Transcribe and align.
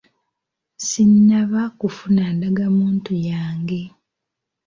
Sinnaba 0.87 1.61
kufuna 1.79 2.23
ndagamuntu 2.35 3.11
yange. 3.29 3.81